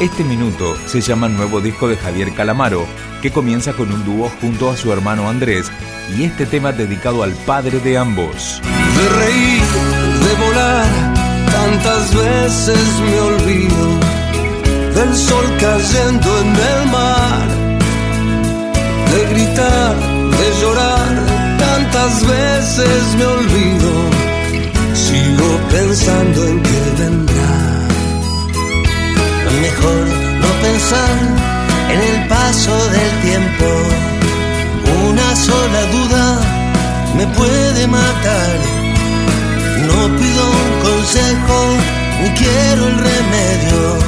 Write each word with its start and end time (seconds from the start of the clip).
Este 0.00 0.24
minuto 0.24 0.78
se 0.86 1.02
llama 1.02 1.28
Nuevo 1.28 1.60
Disco 1.60 1.86
de 1.86 1.98
Javier 1.98 2.32
Calamaro, 2.32 2.86
que 3.20 3.30
comienza 3.30 3.74
con 3.74 3.92
un 3.92 4.02
dúo 4.02 4.32
junto 4.40 4.70
a 4.70 4.76
su 4.78 4.90
hermano 4.90 5.28
Andrés 5.28 5.70
y 6.16 6.24
este 6.24 6.46
tema 6.46 6.72
dedicado 6.72 7.22
al 7.22 7.34
padre 7.44 7.80
de 7.80 7.98
ambos. 7.98 8.62
De 8.64 9.08
reír, 9.10 9.62
de 10.24 10.46
volar, 10.46 10.86
tantas 11.52 12.14
veces 12.14 12.78
me 13.04 13.20
olvido 13.20 14.20
del 14.94 15.14
sol 15.14 15.44
cayendo 15.60 16.40
en 16.40 16.48
el 16.48 16.88
mar, 16.90 17.48
de 19.12 19.34
gritar, 19.34 19.96
de 19.96 20.60
llorar, 20.62 21.58
tantas 21.58 22.26
veces 22.26 23.14
me 23.18 23.24
olvido, 23.26 24.19
en 30.92 32.00
el 32.00 32.28
paso 32.28 32.76
del 32.90 33.20
tiempo. 33.22 33.66
Una 35.08 35.36
sola 35.36 35.82
duda 35.92 36.40
me 37.16 37.26
puede 37.28 37.86
matar. 37.86 38.56
No 39.86 40.18
pido 40.18 40.42
un 40.50 40.72
consejo 40.82 41.58
ni 42.22 42.30
quiero 42.30 42.88
el 42.88 42.98
remedio, 42.98 43.98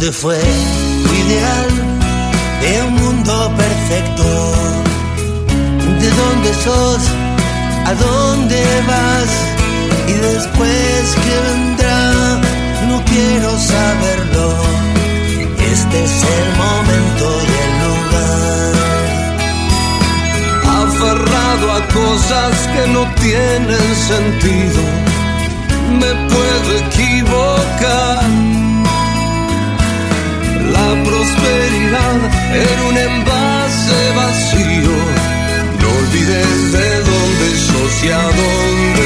¿Dónde 0.00 0.12
fue 0.12 0.38
tu 0.38 1.12
ideal 1.12 1.70
de 2.60 2.82
un 2.84 2.94
mundo 3.02 3.52
perfecto? 3.56 4.26
¿De 6.00 6.08
dónde 6.20 6.54
sos? 6.62 7.02
¿A 7.84 7.94
dónde 7.94 8.62
vas? 8.86 9.30
Y 10.06 10.12
después 10.12 11.16
que 11.24 11.34
vendrá, 11.48 12.38
no 12.88 13.02
quiero 13.06 13.50
saberlo. 13.58 14.46
Este 15.72 16.04
es 16.04 16.16
el 16.36 16.48
momento 16.62 17.26
y 17.42 17.54
el 17.66 17.72
lugar. 17.88 18.74
Aferrado 20.86 21.66
a 21.72 21.80
cosas 21.88 22.52
que 22.72 22.86
no 22.92 23.02
tienen 23.20 23.88
sentido, 24.06 24.82
me 25.98 26.10
puedo 26.30 26.68
equivocar. 26.86 28.67
La 30.72 30.88
prosperidad 31.02 32.18
era 32.54 32.82
un 32.90 32.96
envase 32.96 34.00
vacío. 34.20 34.96
No 35.80 35.88
olvides 36.00 36.72
de 36.72 36.88
dónde 37.10 37.46
sos 37.68 38.04
dónde 38.40 38.97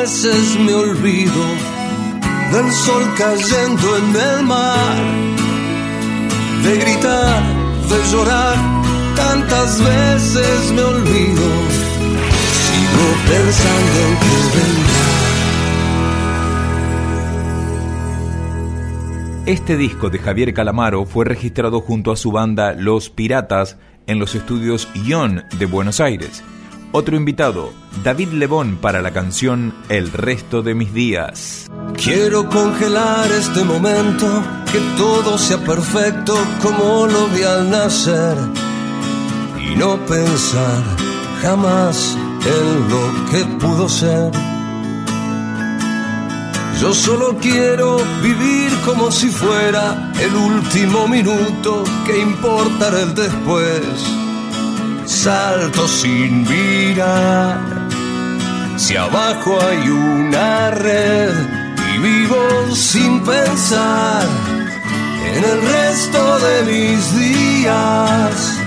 veces 0.00 0.58
me 0.58 0.74
olvido 0.74 1.42
del 2.52 2.70
sol 2.72 3.02
cayendo 3.16 3.96
en 3.98 4.16
el 4.16 4.42
mar. 4.46 4.96
De 6.62 6.76
gritar, 6.76 7.42
de 7.90 7.98
llorar, 8.12 8.56
tantas 9.14 9.80
veces 9.82 10.72
me 10.74 10.82
olvido. 10.82 11.46
Sigo 12.64 13.06
pensando 13.30 13.96
en 14.06 14.12
que 14.22 14.36
vendrá. 14.56 15.06
Este 19.46 19.76
disco 19.76 20.10
de 20.10 20.18
Javier 20.18 20.52
Calamaro 20.52 21.06
fue 21.06 21.24
registrado 21.24 21.80
junto 21.80 22.12
a 22.12 22.16
su 22.16 22.32
banda 22.32 22.72
Los 22.72 23.10
Piratas 23.10 23.78
en 24.06 24.18
los 24.18 24.34
estudios 24.34 24.88
Ion 24.94 25.44
de 25.58 25.66
Buenos 25.66 26.00
Aires. 26.00 26.42
Otro 26.92 27.16
invitado, 27.16 27.72
David 28.02 28.30
Lebón 28.32 28.76
para 28.76 29.02
la 29.02 29.12
canción 29.12 29.74
El 29.88 30.12
resto 30.12 30.62
de 30.62 30.74
mis 30.74 30.94
días. 30.94 31.66
Quiero 31.94 32.48
congelar 32.48 33.30
este 33.32 33.64
momento, 33.64 34.42
que 34.70 34.78
todo 34.96 35.36
sea 35.38 35.58
perfecto 35.58 36.36
como 36.62 37.06
lo 37.06 37.26
vi 37.28 37.42
al 37.42 37.70
nacer 37.70 38.36
y 39.60 39.76
no 39.76 39.98
pensar 40.06 40.82
jamás 41.42 42.16
en 42.44 42.88
lo 42.88 43.30
que 43.30 43.44
pudo 43.58 43.88
ser. 43.88 44.30
Yo 46.80 46.92
solo 46.92 47.36
quiero 47.40 47.96
vivir 48.22 48.70
como 48.84 49.10
si 49.10 49.28
fuera 49.28 50.12
el 50.20 50.34
último 50.34 51.08
minuto, 51.08 51.82
que 52.04 52.18
importará 52.18 53.00
el 53.00 53.14
después. 53.14 54.15
Salto 55.06 55.86
sin 55.86 56.42
mirar, 56.42 57.60
si 58.76 58.96
abajo 58.96 59.56
hay 59.60 59.88
una 59.88 60.72
red 60.72 61.30
y 61.94 61.98
vivo 61.98 62.74
sin 62.74 63.22
pensar 63.22 64.26
en 65.24 65.44
el 65.44 65.62
resto 65.62 66.38
de 66.40 66.62
mis 66.64 67.18
días. 67.18 68.58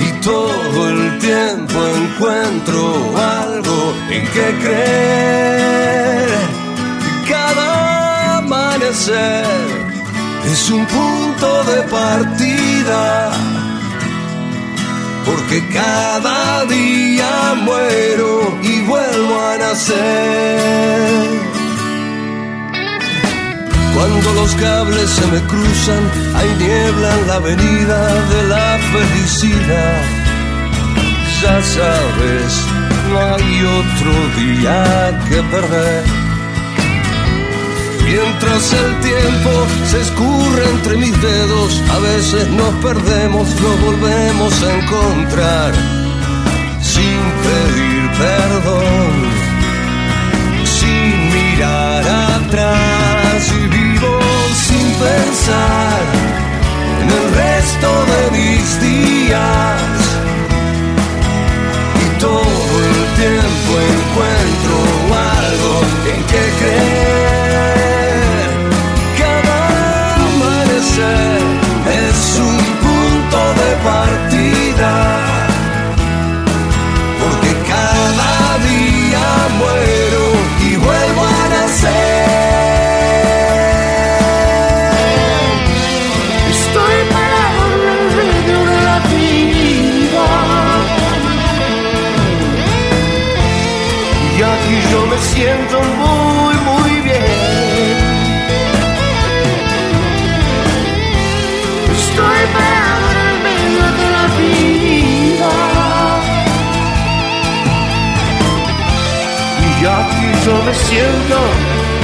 Y 0.00 0.20
todo 0.20 0.88
el 0.88 1.18
tiempo 1.20 1.86
encuentro 1.86 3.14
algo 3.16 3.94
en 4.10 4.26
que 4.26 4.46
creer. 4.62 6.28
Cada 7.28 8.38
amanecer 8.38 9.46
es 10.44 10.70
un 10.70 10.84
punto 10.86 11.64
de 11.70 11.82
partida. 11.82 13.51
Porque 15.24 15.66
cada 15.68 16.64
día 16.66 17.54
muero 17.64 18.58
y 18.62 18.80
vuelvo 18.82 19.40
a 19.40 19.58
nacer. 19.58 21.42
Cuando 23.94 24.32
los 24.34 24.54
cables 24.56 25.08
se 25.10 25.26
me 25.28 25.40
cruzan, 25.42 26.02
hay 26.34 26.48
niebla 26.58 27.18
en 27.18 27.26
la 27.28 27.34
avenida 27.34 28.00
de 28.32 28.42
la 28.48 28.78
felicidad. 28.92 30.02
Ya 31.42 31.62
sabes, 31.62 32.52
no 33.10 33.18
hay 33.18 33.64
otro 33.80 34.12
día 34.40 35.20
que 35.28 35.42
perder. 35.42 36.21
Mientras 38.12 38.74
el 38.74 39.00
tiempo 39.00 39.50
se 39.90 40.00
escurre 40.02 40.68
entre 40.68 40.96
mis 40.98 41.22
dedos, 41.22 41.82
a 41.90 41.98
veces 41.98 42.46
nos 42.50 42.74
perdemos, 42.84 43.48
nos 43.58 43.80
volvemos 43.80 44.62
a 44.62 44.74
encontrar 44.74 45.72
sin 46.82 47.20
pedir 47.46 48.10
perdón, 48.18 49.12
sin 50.62 51.32
mirar 51.32 52.04
atrás 52.36 53.50
y 53.50 53.68
vivo 53.78 54.18
sin 54.66 54.86
pensar 55.06 56.02
en 57.00 57.08
el 57.08 57.34
resto 57.34 57.88
de 58.12 58.38
mis 58.38 58.80
días. 58.82 60.01
Yo 110.44 110.62
me 110.64 110.74
siento 110.74 111.38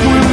muy, 0.05 0.28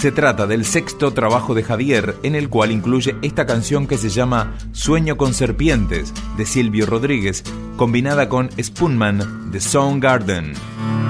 Se 0.00 0.12
trata 0.12 0.46
del 0.46 0.64
sexto 0.64 1.12
trabajo 1.12 1.52
de 1.52 1.62
Javier, 1.62 2.16
en 2.22 2.34
el 2.34 2.48
cual 2.48 2.70
incluye 2.70 3.16
esta 3.20 3.44
canción 3.44 3.86
que 3.86 3.98
se 3.98 4.08
llama 4.08 4.56
Sueño 4.72 5.18
con 5.18 5.34
Serpientes, 5.34 6.14
de 6.38 6.46
Silvio 6.46 6.86
Rodríguez, 6.86 7.44
combinada 7.76 8.30
con 8.30 8.48
Spoonman, 8.58 9.50
de 9.50 9.60
Soundgarden. 9.60 10.54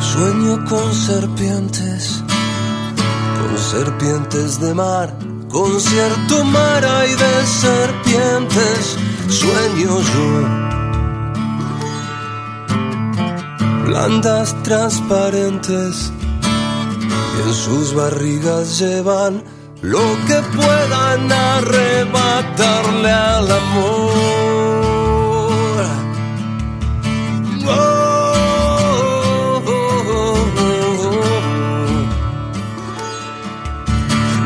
Sueño 0.00 0.64
con 0.68 0.92
serpientes, 0.92 2.24
con 3.38 3.56
serpientes 3.58 4.60
de 4.60 4.74
mar, 4.74 5.16
con 5.48 5.80
cierto 5.80 6.44
mar 6.46 6.84
hay 6.84 7.10
de 7.10 7.46
serpientes, 7.46 8.98
sueño 9.28 10.00
yo. 10.00 10.48
Blandas 13.86 14.60
transparentes, 14.64 16.12
y 17.36 17.40
en 17.48 17.54
sus 17.54 17.94
barrigas 17.94 18.78
llevan 18.78 19.42
lo 19.82 20.02
que 20.26 20.40
puedan 20.56 21.32
arrebatarle 21.32 23.10
al 23.10 23.50
amor. 23.50 24.10
Oh, 27.66 28.32
oh, 29.66 29.66
oh, 29.66 30.46
oh. 30.58 30.90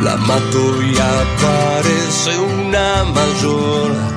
La 0.02 0.16
mato 0.16 0.82
y 0.82 0.96
aparece 0.98 2.38
una 2.38 3.04
mayor. 3.04 4.13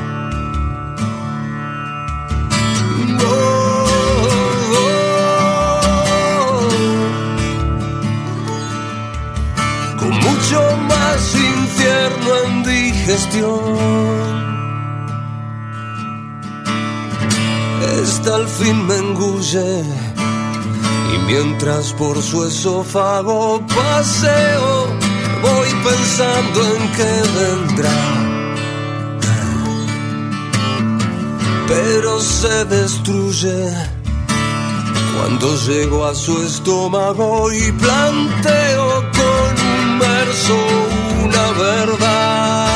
Fin 18.60 18.88
me 18.88 18.96
engulle 18.98 19.84
y 21.14 21.18
mientras 21.28 21.94
por 21.94 22.22
su 22.24 22.46
esófago 22.46 23.62
paseo 23.68 24.88
voy 25.42 25.70
pensando 25.84 26.60
en 26.76 26.92
que 26.98 27.12
vendrá. 27.40 28.00
Pero 31.68 32.20
se 32.20 32.66
destruye 32.66 33.74
cuando 35.16 35.56
llego 35.68 36.06
a 36.06 36.16
su 36.16 36.42
estómago 36.42 37.52
y 37.52 37.72
planteo 37.74 39.04
con 39.20 39.52
un 39.76 40.00
verso 40.00 40.56
una 41.26 41.52
verdad. 41.52 42.67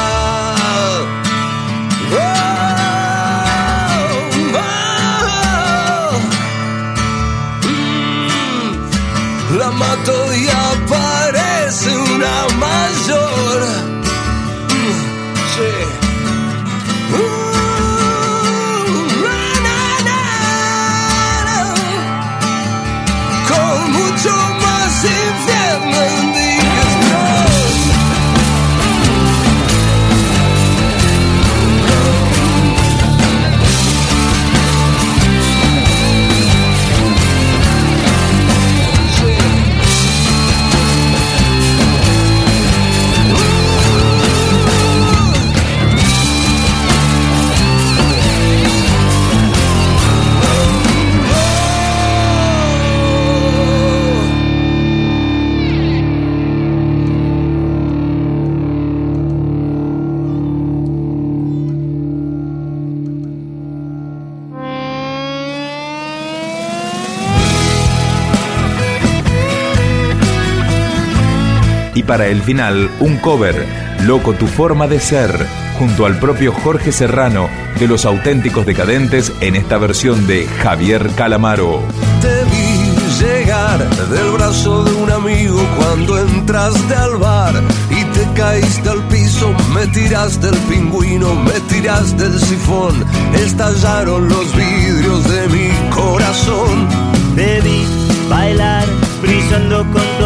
Y 72.01 72.03
para 72.03 72.25
el 72.25 72.41
final, 72.41 72.89
un 72.99 73.17
cover, 73.17 73.63
Loco 74.07 74.33
tu 74.33 74.47
forma 74.47 74.87
de 74.87 74.99
ser, 74.99 75.31
junto 75.77 76.07
al 76.07 76.17
propio 76.17 76.51
Jorge 76.51 76.91
Serrano 76.91 77.47
de 77.79 77.87
Los 77.87 78.05
Auténticos 78.05 78.65
Decadentes 78.65 79.31
en 79.39 79.55
esta 79.55 79.77
versión 79.77 80.25
de 80.25 80.47
Javier 80.63 81.11
Calamaro. 81.15 81.83
Te 82.19 82.43
vi 82.45 83.23
llegar 83.23 83.87
del 84.09 84.31
brazo 84.31 84.83
de 84.83 84.93
un 84.93 85.11
amigo 85.11 85.61
cuando 85.77 86.17
entraste 86.17 86.95
al 86.95 87.17
bar 87.17 87.53
y 87.91 88.03
te 88.05 88.25
caíste 88.33 88.89
al 88.89 89.07
piso, 89.07 89.53
me 89.71 89.85
tiraste 89.85 90.47
el 90.47 90.57
pingüino, 90.57 91.35
me 91.35 91.59
tiraste 91.69 92.25
el 92.25 92.39
sifón, 92.39 93.05
estallaron 93.35 94.27
los 94.27 94.55
vidrios 94.55 95.29
de 95.29 95.47
mi 95.49 95.89
corazón. 95.91 96.87
Te 97.35 97.61
vi 97.61 97.85
bailar, 98.27 98.85
brillando 99.21 99.85
con 99.91 100.01
tu 100.17 100.25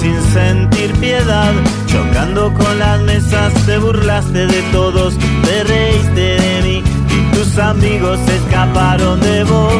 sin 0.00 0.22
sentir 0.32 0.92
piedad, 0.94 1.52
chocando 1.86 2.52
con 2.54 2.78
las 2.78 3.00
mesas, 3.02 3.52
te 3.66 3.76
burlaste 3.78 4.46
de 4.46 4.62
todos, 4.72 5.14
te 5.44 5.64
reíste 5.64 6.20
de 6.40 6.62
mí 6.62 6.82
y 7.10 7.36
tus 7.36 7.58
amigos 7.58 8.18
escaparon 8.28 9.20
de 9.20 9.44
vos. 9.44 9.72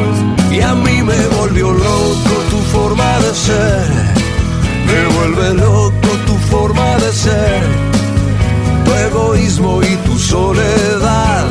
Y 0.51 0.61
a 0.61 0.75
mí 0.75 1.01
me 1.01 1.27
volvió 1.39 1.71
loco 1.71 2.33
tu 2.51 2.57
forma 2.71 3.19
de 3.19 3.33
ser, 3.33 3.87
me 4.85 5.15
vuelve 5.15 5.53
loco 5.55 6.09
tu 6.27 6.35
forma 6.51 6.97
de 6.97 7.11
ser, 7.11 7.61
tu 8.85 8.93
egoísmo 8.93 9.81
y 9.81 9.95
tu 10.07 10.19
soledad. 10.19 11.45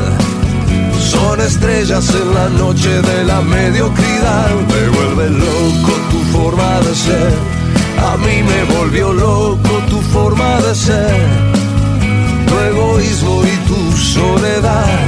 Son 1.01 1.41
estrellas 1.41 2.15
en 2.15 2.35
la 2.35 2.49
noche 2.49 3.01
de 3.03 3.25
la 3.25 3.41
mediocridad. 3.41 4.51
Me 4.73 4.89
vuelve 4.89 5.31
loco 5.31 5.93
tu 6.11 6.19
forma 6.37 6.81
de 6.81 6.95
ser. 6.95 7.36
A 7.99 8.17
mí 8.19 8.43
me 8.43 8.77
volvió 8.77 9.13
loco 9.13 9.71
tu 9.89 10.01
forma 10.01 10.61
de 10.61 10.75
ser. 10.75 11.21
Tu 12.47 12.55
egoísmo 12.71 13.43
y 13.45 13.57
tu 13.69 13.97
soledad. 13.97 14.99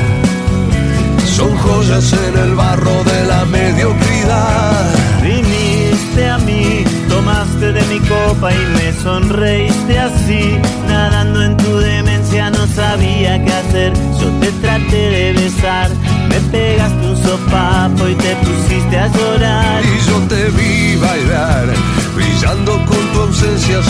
Son 1.26 1.56
joyas 1.56 2.12
en 2.12 2.38
el 2.38 2.54
barro 2.54 3.04
de 3.04 3.24
la 3.26 3.44
mediocridad. 3.44 4.87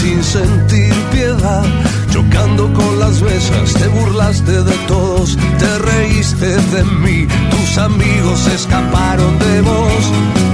Sin 0.00 0.22
sentir 0.22 0.92
piedad. 1.12 1.64
Chocando 2.10 2.72
con 2.72 2.98
las 2.98 3.22
mesas, 3.22 3.74
te 3.74 3.86
burlaste 3.88 4.64
de 4.64 4.76
todos, 4.86 5.36
te 5.58 5.78
reíste 5.78 6.46
de 6.46 6.84
mí, 6.84 7.26
tus 7.50 7.78
amigos 7.78 8.46
escaparon 8.48 9.38
de 9.38 9.60
vos. 9.62 10.04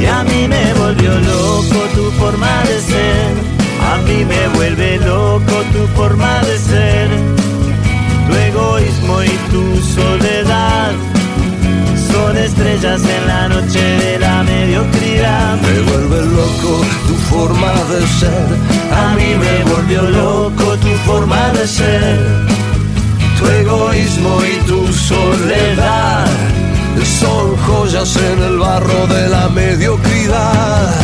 Y 0.01 0.07
a 0.07 0.23
mí 0.25 0.47
me 0.49 0.75
volvió 0.75 1.11
loco 1.21 1.79
tu 1.95 2.11
forma 2.19 2.63
de 2.65 2.81
ser. 2.81 3.35
A 3.93 3.97
mí 4.07 4.25
me 4.25 4.49
vuelve 4.57 4.99
loco 4.99 5.57
tu 5.73 5.87
forma 5.97 6.41
de 6.41 6.44
forma 17.35 17.73
de 17.93 18.01
ser, 18.19 18.47
A 19.03 19.15
mí 19.17 19.31
me 19.43 19.55
volvió 19.73 20.03
loco 20.03 20.65
tu 20.85 20.93
forma 21.07 21.43
de 21.57 21.67
ser. 21.67 22.19
tu 23.39 23.45
egoísmo 23.61 24.33
y 24.53 24.55
tu 24.69 24.81
soledad. 24.93 26.27
Son 27.21 27.57
joyas 27.67 28.17
en 28.17 28.39
el 28.49 28.59
barro 28.59 29.07
de 29.15 29.29
la 29.29 29.49
mediocridad. 29.49 31.04